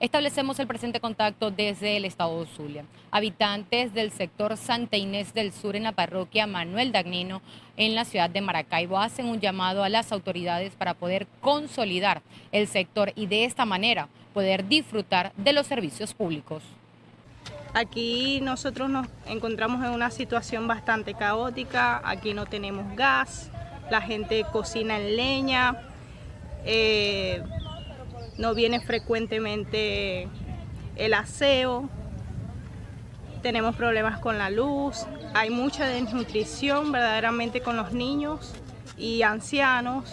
establecemos 0.00 0.58
el 0.58 0.66
presente 0.66 0.98
contacto 0.98 1.50
desde 1.50 1.98
el 1.98 2.06
estado 2.06 2.44
Zulia. 2.46 2.84
Habitantes 3.10 3.92
del 3.92 4.10
sector 4.10 4.56
Santa 4.56 4.96
Inés 4.96 5.34
del 5.34 5.52
Sur 5.52 5.76
en 5.76 5.84
la 5.84 5.92
parroquia 5.92 6.46
Manuel 6.46 6.90
Dagnino 6.90 7.42
en 7.76 7.94
la 7.94 8.06
ciudad 8.06 8.30
de 8.30 8.40
Maracaibo 8.40 8.98
hacen 8.98 9.26
un 9.26 9.40
llamado 9.40 9.84
a 9.84 9.90
las 9.90 10.10
autoridades 10.10 10.74
para 10.74 10.94
poder 10.94 11.26
consolidar 11.42 12.22
el 12.50 12.66
sector 12.66 13.12
y 13.14 13.26
de 13.26 13.44
esta 13.44 13.66
manera 13.66 14.08
poder 14.32 14.66
disfrutar 14.66 15.32
de 15.36 15.52
los 15.52 15.66
servicios 15.66 16.14
públicos. 16.14 16.62
Aquí 17.74 18.40
nosotros 18.40 18.88
nos 18.88 19.06
encontramos 19.26 19.84
en 19.84 19.90
una 19.90 20.10
situación 20.10 20.66
bastante 20.66 21.14
caótica, 21.14 22.00
aquí 22.04 22.34
no 22.34 22.46
tenemos 22.46 22.96
gas, 22.96 23.50
la 23.90 24.00
gente 24.00 24.44
cocina 24.50 24.96
en 24.96 25.16
leña, 25.16 25.76
eh, 26.64 27.42
no 28.40 28.54
viene 28.54 28.80
frecuentemente 28.80 30.26
el 30.96 31.14
aseo, 31.14 31.90
tenemos 33.42 33.76
problemas 33.76 34.18
con 34.18 34.38
la 34.38 34.48
luz, 34.48 35.06
hay 35.34 35.50
mucha 35.50 35.86
desnutrición 35.86 36.90
verdaderamente 36.90 37.60
con 37.60 37.76
los 37.76 37.92
niños 37.92 38.54
y 38.96 39.22
ancianos. 39.22 40.10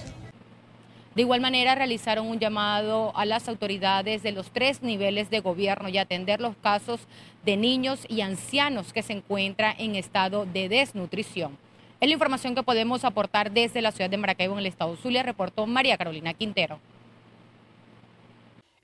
De 1.15 1.21
igual 1.21 1.39
manera, 1.39 1.73
realizaron 1.73 2.27
un 2.27 2.37
llamado 2.37 3.11
a 3.15 3.25
las 3.25 3.47
autoridades 3.47 4.23
de 4.23 4.33
los 4.33 4.51
tres 4.51 4.83
niveles 4.83 5.29
de 5.29 5.39
gobierno 5.39 5.87
y 5.89 5.97
atender 5.97 6.41
los 6.41 6.55
casos 6.57 6.99
de 7.45 7.55
niños 7.55 8.05
y 8.09 8.21
ancianos 8.21 8.91
que 8.91 9.03
se 9.03 9.13
encuentran 9.13 9.73
en 9.79 9.95
estado 9.95 10.45
de 10.45 10.69
desnutrición. 10.69 11.57
Es 12.01 12.07
la 12.09 12.13
información 12.13 12.55
que 12.55 12.61
podemos 12.61 13.05
aportar 13.05 13.51
desde 13.51 13.81
la 13.81 13.91
ciudad 13.91 14.09
de 14.09 14.17
Maracaibo 14.17 14.53
en 14.53 14.59
el 14.59 14.65
estado 14.67 14.97
Zulia, 14.97 15.23
reportó 15.23 15.65
María 15.65 15.97
Carolina 15.97 16.33
Quintero. 16.33 16.79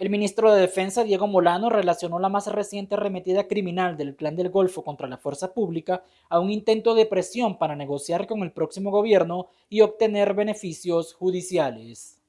El 0.03 0.09
ministro 0.09 0.51
de 0.51 0.59
Defensa, 0.59 1.05
Diego 1.05 1.27
Molano, 1.27 1.69
relacionó 1.69 2.19
la 2.19 2.27
más 2.27 2.47
reciente 2.47 2.95
arremetida 2.95 3.47
criminal 3.47 3.95
del 3.95 4.17
Clan 4.17 4.35
del 4.35 4.49
Golfo 4.49 4.83
contra 4.83 5.07
la 5.07 5.15
fuerza 5.15 5.53
pública 5.53 6.03
a 6.27 6.41
un 6.41 6.51
intento 6.51 6.93
de 6.93 7.05
presión 7.05 7.57
para 7.57 7.77
negociar 7.77 8.27
con 8.27 8.43
el 8.43 8.51
próximo 8.51 8.91
gobierno 8.91 9.47
y 9.69 9.79
obtener 9.79 10.33
beneficios 10.33 11.13
judiciales. 11.13 12.19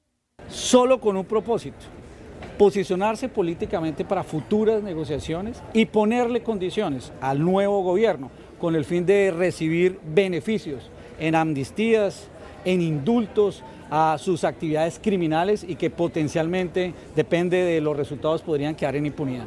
Solo 0.47 1.01
con 1.01 1.17
un 1.17 1.25
propósito, 1.25 1.85
posicionarse 2.57 3.27
políticamente 3.27 4.05
para 4.05 4.23
futuras 4.23 4.81
negociaciones 4.81 5.61
y 5.73 5.85
ponerle 5.85 6.43
condiciones 6.43 7.11
al 7.19 7.43
nuevo 7.43 7.83
gobierno 7.83 8.31
con 8.57 8.77
el 8.77 8.85
fin 8.85 9.05
de 9.05 9.33
recibir 9.35 9.99
beneficios 10.01 10.89
en 11.19 11.35
amnistías, 11.35 12.29
en 12.65 12.81
indultos, 12.81 13.63
a 13.89 14.17
sus 14.17 14.43
actividades 14.43 14.99
criminales 15.01 15.63
y 15.63 15.75
que 15.75 15.89
potencialmente, 15.89 16.93
depende 17.15 17.57
de 17.57 17.81
los 17.81 17.95
resultados, 17.95 18.41
podrían 18.41 18.75
quedar 18.75 18.95
en 18.95 19.05
impunidad. 19.05 19.45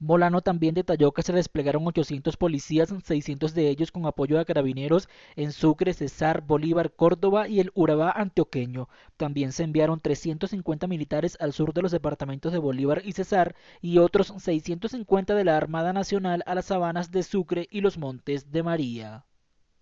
Molano 0.00 0.42
también 0.42 0.76
detalló 0.76 1.10
que 1.10 1.24
se 1.24 1.32
desplegaron 1.32 1.84
800 1.84 2.36
policías, 2.36 2.94
600 3.02 3.52
de 3.52 3.68
ellos 3.68 3.90
con 3.90 4.06
apoyo 4.06 4.38
de 4.38 4.44
carabineros 4.44 5.08
en 5.34 5.50
Sucre, 5.50 5.92
Cesar, 5.92 6.42
Bolívar, 6.42 6.92
Córdoba 6.92 7.48
y 7.48 7.58
el 7.58 7.72
Urabá 7.74 8.12
antioqueño. 8.12 8.88
También 9.16 9.50
se 9.50 9.64
enviaron 9.64 9.98
350 9.98 10.86
militares 10.86 11.36
al 11.40 11.52
sur 11.52 11.74
de 11.74 11.82
los 11.82 11.90
departamentos 11.90 12.52
de 12.52 12.58
Bolívar 12.58 13.02
y 13.04 13.10
Cesar 13.10 13.56
y 13.82 13.98
otros 13.98 14.32
650 14.38 15.34
de 15.34 15.44
la 15.44 15.56
Armada 15.56 15.92
Nacional 15.92 16.44
a 16.46 16.54
las 16.54 16.66
sabanas 16.66 17.10
de 17.10 17.24
Sucre 17.24 17.66
y 17.68 17.80
los 17.80 17.98
Montes 17.98 18.52
de 18.52 18.62
María 18.62 19.24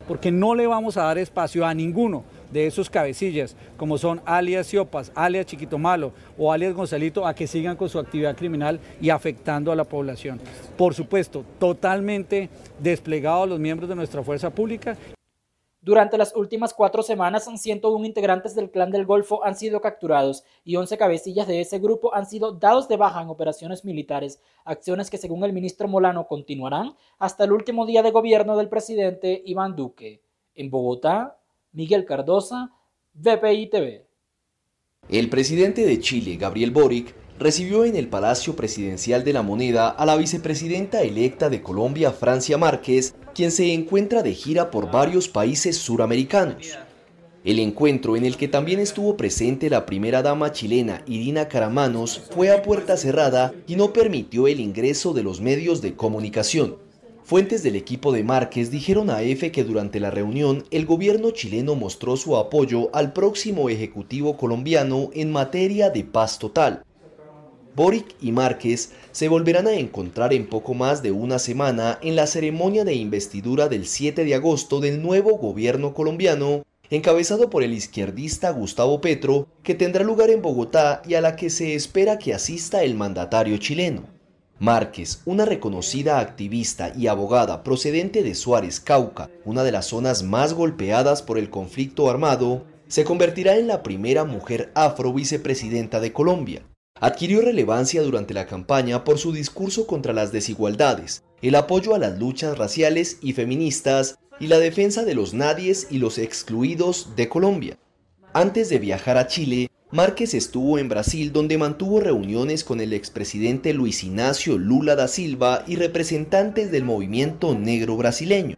porque 0.06 0.30
no 0.30 0.54
le 0.54 0.66
vamos 0.66 0.96
a 0.96 1.02
dar 1.02 1.18
espacio 1.18 1.66
a 1.66 1.74
ninguno 1.74 2.24
de 2.52 2.66
esos 2.66 2.88
cabecillas, 2.88 3.56
como 3.76 3.98
son 3.98 4.20
alias 4.24 4.68
Siopas, 4.68 5.10
alias 5.14 5.46
Chiquito 5.46 5.78
Malo 5.78 6.12
o 6.38 6.52
alias 6.52 6.74
Gonzalito, 6.74 7.26
a 7.26 7.34
que 7.34 7.46
sigan 7.46 7.76
con 7.76 7.88
su 7.88 7.98
actividad 7.98 8.36
criminal 8.36 8.80
y 9.00 9.10
afectando 9.10 9.72
a 9.72 9.76
la 9.76 9.84
población. 9.84 10.40
Por 10.76 10.94
supuesto, 10.94 11.44
totalmente 11.58 12.48
desplegados 12.78 13.48
los 13.48 13.58
miembros 13.58 13.88
de 13.88 13.96
nuestra 13.96 14.22
fuerza 14.22 14.50
pública 14.50 14.96
durante 15.86 16.18
las 16.18 16.34
últimas 16.34 16.74
cuatro 16.74 17.04
semanas, 17.04 17.48
101 17.48 18.04
integrantes 18.04 18.56
del 18.56 18.72
Clan 18.72 18.90
del 18.90 19.06
Golfo 19.06 19.44
han 19.44 19.54
sido 19.54 19.80
capturados 19.80 20.42
y 20.64 20.74
11 20.74 20.98
cabecillas 20.98 21.46
de 21.46 21.60
ese 21.60 21.78
grupo 21.78 22.12
han 22.12 22.26
sido 22.26 22.50
dados 22.50 22.88
de 22.88 22.96
baja 22.96 23.22
en 23.22 23.28
operaciones 23.28 23.84
militares, 23.84 24.40
acciones 24.64 25.10
que 25.10 25.16
según 25.16 25.44
el 25.44 25.52
ministro 25.52 25.86
Molano 25.86 26.26
continuarán 26.26 26.96
hasta 27.20 27.44
el 27.44 27.52
último 27.52 27.86
día 27.86 28.02
de 28.02 28.10
gobierno 28.10 28.56
del 28.56 28.68
presidente 28.68 29.40
Iván 29.46 29.76
Duque. 29.76 30.22
En 30.56 30.70
Bogotá, 30.70 31.38
Miguel 31.70 32.04
Cardosa, 32.04 32.72
VPI 33.14 33.66
TV. 33.68 34.06
El 35.08 35.30
presidente 35.30 35.86
de 35.86 36.00
Chile, 36.00 36.34
Gabriel 36.34 36.72
Boric, 36.72 37.14
recibió 37.38 37.84
en 37.84 37.96
el 37.96 38.08
Palacio 38.08 38.56
Presidencial 38.56 39.24
de 39.24 39.32
la 39.32 39.42
Moneda 39.42 39.88
a 39.88 40.06
la 40.06 40.16
vicepresidenta 40.16 41.02
electa 41.02 41.48
de 41.48 41.62
Colombia, 41.62 42.12
Francia 42.12 42.58
Márquez, 42.58 43.14
quien 43.34 43.50
se 43.50 43.72
encuentra 43.72 44.22
de 44.22 44.34
gira 44.34 44.70
por 44.70 44.90
varios 44.90 45.28
países 45.28 45.76
suramericanos. 45.76 46.78
El 47.44 47.60
encuentro 47.60 48.16
en 48.16 48.24
el 48.24 48.36
que 48.36 48.48
también 48.48 48.80
estuvo 48.80 49.16
presente 49.16 49.70
la 49.70 49.86
primera 49.86 50.20
dama 50.20 50.50
chilena 50.50 51.02
Irina 51.06 51.46
Caramanos 51.46 52.22
fue 52.34 52.50
a 52.50 52.62
puerta 52.62 52.96
cerrada 52.96 53.54
y 53.68 53.76
no 53.76 53.92
permitió 53.92 54.48
el 54.48 54.58
ingreso 54.58 55.12
de 55.12 55.22
los 55.22 55.40
medios 55.40 55.80
de 55.80 55.94
comunicación. 55.94 56.78
Fuentes 57.22 57.62
del 57.62 57.76
equipo 57.76 58.12
de 58.12 58.24
Márquez 58.24 58.70
dijeron 58.70 59.10
a 59.10 59.22
EFE 59.22 59.52
que 59.52 59.64
durante 59.64 60.00
la 60.00 60.10
reunión 60.10 60.64
el 60.70 60.86
gobierno 60.86 61.32
chileno 61.32 61.74
mostró 61.74 62.16
su 62.16 62.36
apoyo 62.36 62.88
al 62.92 63.12
próximo 63.12 63.68
ejecutivo 63.68 64.36
colombiano 64.36 65.10
en 65.12 65.30
materia 65.30 65.90
de 65.90 66.04
paz 66.04 66.38
total. 66.38 66.84
Boric 67.76 68.14
y 68.22 68.32
Márquez 68.32 68.92
se 69.12 69.28
volverán 69.28 69.66
a 69.66 69.74
encontrar 69.74 70.32
en 70.32 70.48
poco 70.48 70.72
más 70.72 71.02
de 71.02 71.10
una 71.10 71.38
semana 71.38 71.98
en 72.00 72.16
la 72.16 72.26
ceremonia 72.26 72.86
de 72.86 72.94
investidura 72.94 73.68
del 73.68 73.86
7 73.86 74.24
de 74.24 74.34
agosto 74.34 74.80
del 74.80 75.02
nuevo 75.02 75.36
gobierno 75.36 75.92
colombiano, 75.92 76.64
encabezado 76.88 77.50
por 77.50 77.62
el 77.62 77.74
izquierdista 77.74 78.48
Gustavo 78.48 79.02
Petro, 79.02 79.48
que 79.62 79.74
tendrá 79.74 80.04
lugar 80.04 80.30
en 80.30 80.40
Bogotá 80.40 81.02
y 81.06 81.16
a 81.16 81.20
la 81.20 81.36
que 81.36 81.50
se 81.50 81.74
espera 81.74 82.18
que 82.18 82.32
asista 82.32 82.82
el 82.82 82.94
mandatario 82.94 83.58
chileno. 83.58 84.04
Márquez, 84.58 85.20
una 85.26 85.44
reconocida 85.44 86.18
activista 86.18 86.94
y 86.96 87.08
abogada 87.08 87.62
procedente 87.62 88.22
de 88.22 88.34
Suárez, 88.34 88.80
Cauca, 88.80 89.28
una 89.44 89.64
de 89.64 89.72
las 89.72 89.84
zonas 89.84 90.22
más 90.22 90.54
golpeadas 90.54 91.20
por 91.20 91.36
el 91.36 91.50
conflicto 91.50 92.08
armado, 92.08 92.64
se 92.88 93.04
convertirá 93.04 93.58
en 93.58 93.66
la 93.66 93.82
primera 93.82 94.24
mujer 94.24 94.72
afro 94.74 95.12
vicepresidenta 95.12 96.00
de 96.00 96.14
Colombia 96.14 96.62
adquirió 97.00 97.42
relevancia 97.42 98.02
durante 98.02 98.34
la 98.34 98.46
campaña 98.46 99.04
por 99.04 99.18
su 99.18 99.32
discurso 99.32 99.86
contra 99.86 100.12
las 100.12 100.32
desigualdades, 100.32 101.22
el 101.42 101.54
apoyo 101.54 101.94
a 101.94 101.98
las 101.98 102.18
luchas 102.18 102.56
raciales 102.56 103.18
y 103.22 103.32
feministas 103.32 104.18
y 104.40 104.46
la 104.46 104.58
defensa 104.58 105.04
de 105.04 105.14
los 105.14 105.34
nadies 105.34 105.88
y 105.90 105.98
los 105.98 106.18
excluidos 106.18 107.16
de 107.16 107.28
Colombia. 107.28 107.78
Antes 108.32 108.68
de 108.68 108.78
viajar 108.78 109.16
a 109.16 109.26
Chile, 109.26 109.70
Márquez 109.92 110.34
estuvo 110.34 110.78
en 110.78 110.88
Brasil 110.88 111.32
donde 111.32 111.58
mantuvo 111.58 112.00
reuniones 112.00 112.64
con 112.64 112.80
el 112.80 112.92
expresidente 112.92 113.72
Luis 113.72 114.02
Ignacio 114.02 114.58
Lula 114.58 114.96
da 114.96 115.08
Silva 115.08 115.64
y 115.66 115.76
representantes 115.76 116.72
del 116.72 116.84
movimiento 116.84 117.54
negro 117.56 117.96
brasileño. 117.96 118.56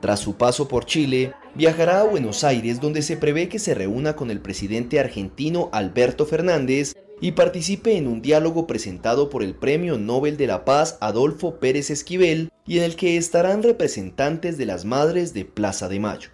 Tras 0.00 0.20
su 0.20 0.36
paso 0.36 0.66
por 0.66 0.86
Chile, 0.86 1.34
viajará 1.54 2.00
a 2.00 2.04
Buenos 2.04 2.42
Aires 2.44 2.80
donde 2.80 3.02
se 3.02 3.18
prevé 3.18 3.50
que 3.50 3.58
se 3.58 3.74
reúna 3.74 4.16
con 4.16 4.30
el 4.30 4.40
presidente 4.40 4.98
argentino 4.98 5.68
Alberto 5.72 6.24
Fernández 6.24 6.94
y 7.20 7.32
participe 7.32 7.96
en 7.96 8.06
un 8.06 8.22
diálogo 8.22 8.66
presentado 8.66 9.28
por 9.28 9.42
el 9.42 9.54
Premio 9.54 9.98
Nobel 9.98 10.36
de 10.36 10.46
la 10.46 10.64
Paz 10.64 10.96
Adolfo 11.00 11.58
Pérez 11.60 11.90
Esquivel 11.90 12.50
y 12.66 12.78
en 12.78 12.84
el 12.84 12.96
que 12.96 13.16
estarán 13.16 13.62
representantes 13.62 14.56
de 14.56 14.66
las 14.66 14.84
madres 14.84 15.34
de 15.34 15.44
Plaza 15.44 15.88
de 15.88 16.00
Mayo. 16.00 16.30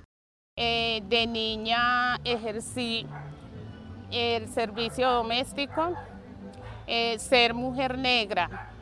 Eh, 0.56 1.02
de 1.08 1.26
niña 1.26 2.16
ejercí 2.24 3.06
el 4.12 4.48
servicio 4.48 5.10
doméstico, 5.10 5.94
eh, 6.86 7.18
ser 7.18 7.52
mujer 7.52 7.98
negra, 7.98 8.72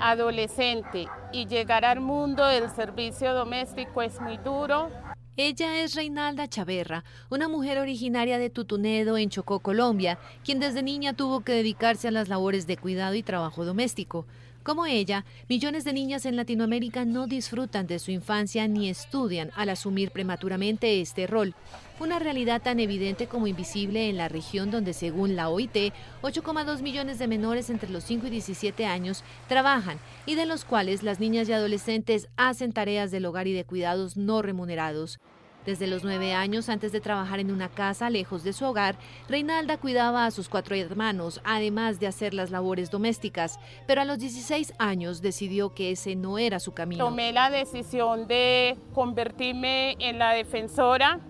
adolescente 0.00 1.08
y 1.32 1.46
llegar 1.46 1.84
al 1.84 2.00
mundo 2.00 2.46
del 2.46 2.70
servicio 2.70 3.34
doméstico 3.34 4.02
es 4.02 4.20
muy 4.20 4.36
duro. 4.38 4.90
Ella 5.36 5.82
es 5.82 5.96
Reinalda 5.96 6.46
Chaverra, 6.46 7.02
una 7.28 7.48
mujer 7.48 7.78
originaria 7.78 8.38
de 8.38 8.50
Tutunedo, 8.50 9.18
en 9.18 9.30
Chocó, 9.30 9.58
Colombia, 9.58 10.16
quien 10.44 10.60
desde 10.60 10.80
niña 10.80 11.12
tuvo 11.14 11.40
que 11.40 11.50
dedicarse 11.50 12.06
a 12.06 12.12
las 12.12 12.28
labores 12.28 12.68
de 12.68 12.76
cuidado 12.76 13.16
y 13.16 13.24
trabajo 13.24 13.64
doméstico. 13.64 14.26
Como 14.64 14.86
ella, 14.86 15.26
millones 15.46 15.84
de 15.84 15.92
niñas 15.92 16.24
en 16.24 16.36
Latinoamérica 16.36 17.04
no 17.04 17.26
disfrutan 17.26 17.86
de 17.86 17.98
su 17.98 18.10
infancia 18.12 18.66
ni 18.66 18.88
estudian 18.88 19.50
al 19.56 19.68
asumir 19.68 20.10
prematuramente 20.10 21.02
este 21.02 21.26
rol. 21.26 21.54
Una 22.00 22.18
realidad 22.18 22.62
tan 22.62 22.80
evidente 22.80 23.26
como 23.26 23.46
invisible 23.46 24.08
en 24.08 24.16
la 24.16 24.28
región 24.28 24.70
donde, 24.70 24.94
según 24.94 25.36
la 25.36 25.50
OIT, 25.50 25.92
8,2 26.22 26.80
millones 26.80 27.18
de 27.18 27.28
menores 27.28 27.68
entre 27.68 27.90
los 27.90 28.04
5 28.04 28.28
y 28.28 28.30
17 28.30 28.86
años 28.86 29.22
trabajan 29.48 29.98
y 30.24 30.34
de 30.34 30.46
los 30.46 30.64
cuales 30.64 31.02
las 31.02 31.20
niñas 31.20 31.46
y 31.50 31.52
adolescentes 31.52 32.28
hacen 32.38 32.72
tareas 32.72 33.10
del 33.10 33.26
hogar 33.26 33.46
y 33.46 33.52
de 33.52 33.66
cuidados 33.66 34.16
no 34.16 34.40
remunerados. 34.40 35.20
Desde 35.66 35.86
los 35.86 36.04
nueve 36.04 36.34
años, 36.34 36.68
antes 36.68 36.92
de 36.92 37.00
trabajar 37.00 37.40
en 37.40 37.50
una 37.50 37.68
casa 37.68 38.10
lejos 38.10 38.44
de 38.44 38.52
su 38.52 38.66
hogar, 38.66 38.96
Reinalda 39.28 39.78
cuidaba 39.78 40.26
a 40.26 40.30
sus 40.30 40.48
cuatro 40.48 40.76
hermanos, 40.76 41.40
además 41.44 42.00
de 42.00 42.06
hacer 42.06 42.34
las 42.34 42.50
labores 42.50 42.90
domésticas. 42.90 43.58
Pero 43.86 44.02
a 44.02 44.04
los 44.04 44.18
16 44.18 44.74
años 44.78 45.22
decidió 45.22 45.74
que 45.74 45.92
ese 45.92 46.16
no 46.16 46.38
era 46.38 46.60
su 46.60 46.72
camino. 46.72 47.04
Tomé 47.06 47.32
la 47.32 47.48
decisión 47.48 48.26
de 48.26 48.76
convertirme 48.92 49.96
en 50.00 50.18
la 50.18 50.32
defensora 50.32 51.20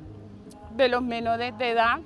de 0.75 0.89
los 0.89 1.03
menores 1.03 1.57
de 1.59 1.71
edad 1.71 2.01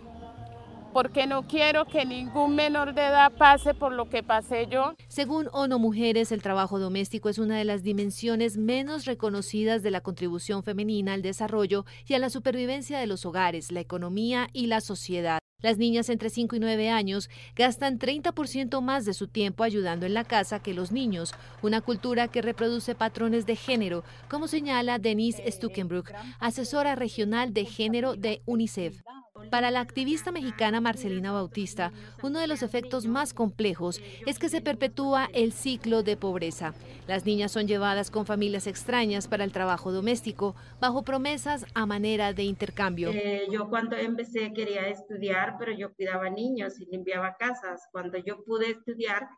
porque 0.92 1.26
no 1.26 1.46
quiero 1.46 1.86
que 1.86 2.04
ningún 2.04 2.54
menor 2.54 2.94
de 2.94 3.02
edad 3.02 3.32
pase 3.32 3.74
por 3.74 3.92
lo 3.92 4.08
que 4.08 4.22
pasé 4.22 4.66
yo. 4.70 4.94
Según 5.08 5.48
ONU 5.52 5.78
Mujeres, 5.78 6.32
el 6.32 6.42
trabajo 6.42 6.78
doméstico 6.78 7.28
es 7.28 7.38
una 7.38 7.56
de 7.58 7.64
las 7.64 7.82
dimensiones 7.82 8.56
menos 8.56 9.04
reconocidas 9.04 9.82
de 9.82 9.90
la 9.90 10.00
contribución 10.00 10.62
femenina 10.62 11.14
al 11.14 11.22
desarrollo 11.22 11.84
y 12.06 12.14
a 12.14 12.18
la 12.18 12.30
supervivencia 12.30 12.98
de 12.98 13.06
los 13.06 13.26
hogares, 13.26 13.72
la 13.72 13.80
economía 13.80 14.48
y 14.52 14.66
la 14.66 14.80
sociedad. 14.80 15.38
Las 15.60 15.76
niñas 15.76 16.08
entre 16.08 16.30
5 16.30 16.54
y 16.54 16.60
9 16.60 16.88
años 16.88 17.28
gastan 17.56 17.98
30% 17.98 18.80
más 18.80 19.04
de 19.04 19.12
su 19.12 19.26
tiempo 19.26 19.64
ayudando 19.64 20.06
en 20.06 20.14
la 20.14 20.22
casa 20.22 20.60
que 20.60 20.72
los 20.72 20.92
niños, 20.92 21.34
una 21.62 21.80
cultura 21.80 22.28
que 22.28 22.42
reproduce 22.42 22.94
patrones 22.94 23.44
de 23.44 23.56
género, 23.56 24.04
como 24.30 24.46
señala 24.46 25.00
Denise 25.00 25.42
Stuckenbrook, 25.50 26.12
asesora 26.38 26.94
regional 26.94 27.52
de 27.52 27.64
género 27.64 28.14
de 28.14 28.40
UNICEF. 28.46 29.02
Para 29.50 29.70
la 29.70 29.80
activista 29.80 30.32
mexicana 30.32 30.80
Marcelina 30.80 31.32
Bautista, 31.32 31.92
uno 32.22 32.38
de 32.38 32.46
los 32.46 32.62
efectos 32.62 33.06
más 33.06 33.32
complejos 33.32 34.00
es 34.26 34.38
que 34.38 34.48
se 34.48 34.60
perpetúa 34.60 35.28
el 35.32 35.52
ciclo 35.52 36.02
de 36.02 36.16
pobreza. 36.16 36.74
Las 37.06 37.24
niñas 37.24 37.52
son 37.52 37.66
llevadas 37.66 38.10
con 38.10 38.26
familias 38.26 38.66
extrañas 38.66 39.28
para 39.28 39.44
el 39.44 39.52
trabajo 39.52 39.92
doméstico, 39.92 40.54
bajo 40.80 41.02
promesas 41.02 41.64
a 41.74 41.86
manera 41.86 42.32
de 42.32 42.42
intercambio. 42.42 43.10
Eh, 43.10 43.46
yo 43.50 43.68
cuando 43.68 43.96
empecé 43.96 44.52
quería 44.52 44.88
estudiar, 44.88 45.56
pero 45.58 45.72
yo 45.72 45.94
cuidaba 45.94 46.28
niños 46.28 46.80
y 46.80 46.86
limpiaba 46.86 47.36
casas. 47.38 47.88
Cuando 47.92 48.18
yo 48.18 48.44
pude 48.44 48.70
estudiar, 48.70 49.28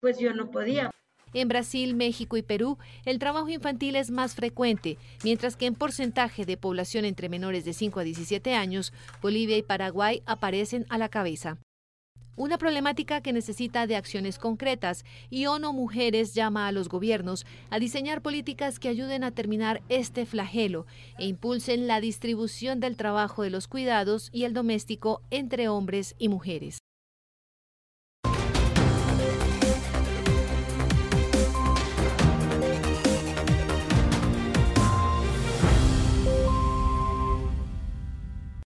pues 0.00 0.18
yo 0.18 0.32
no 0.32 0.50
podía. 0.50 0.90
En 1.32 1.48
Brasil, 1.48 1.94
México 1.94 2.36
y 2.36 2.42
Perú, 2.42 2.78
el 3.04 3.18
trabajo 3.18 3.48
infantil 3.48 3.96
es 3.96 4.10
más 4.10 4.34
frecuente, 4.34 4.96
mientras 5.22 5.56
que 5.56 5.66
en 5.66 5.74
porcentaje 5.74 6.46
de 6.46 6.56
población 6.56 7.04
entre 7.04 7.28
menores 7.28 7.64
de 7.64 7.72
5 7.72 8.00
a 8.00 8.04
17 8.04 8.54
años, 8.54 8.92
Bolivia 9.20 9.56
y 9.56 9.62
Paraguay 9.62 10.22
aparecen 10.24 10.86
a 10.88 10.98
la 10.98 11.08
cabeza. 11.08 11.58
Una 12.36 12.58
problemática 12.58 13.22
que 13.22 13.32
necesita 13.32 13.86
de 13.86 13.96
acciones 13.96 14.38
concretas 14.38 15.04
y 15.30 15.46
ONU 15.46 15.72
Mujeres 15.72 16.34
llama 16.34 16.68
a 16.68 16.72
los 16.72 16.90
gobiernos 16.90 17.46
a 17.70 17.78
diseñar 17.78 18.20
políticas 18.20 18.78
que 18.78 18.88
ayuden 18.88 19.24
a 19.24 19.30
terminar 19.30 19.82
este 19.88 20.26
flagelo 20.26 20.86
e 21.18 21.26
impulsen 21.26 21.86
la 21.86 22.00
distribución 22.00 22.78
del 22.78 22.96
trabajo 22.96 23.42
de 23.42 23.50
los 23.50 23.68
cuidados 23.68 24.28
y 24.32 24.44
el 24.44 24.52
doméstico 24.52 25.22
entre 25.30 25.68
hombres 25.68 26.14
y 26.18 26.28
mujeres. 26.28 26.78